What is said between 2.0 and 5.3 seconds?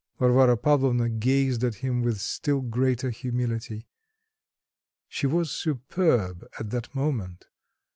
with still greater humility. She